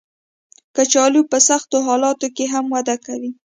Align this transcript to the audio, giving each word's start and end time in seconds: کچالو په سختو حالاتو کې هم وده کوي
کچالو 0.75 1.21
په 1.31 1.37
سختو 1.49 1.77
حالاتو 1.87 2.27
کې 2.35 2.45
هم 2.53 2.65
وده 2.75 2.95
کوي 3.05 3.31